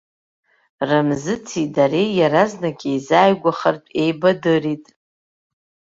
[0.89, 4.85] Рамзыци дареи иаразнак еизааигәахартә еибадырит.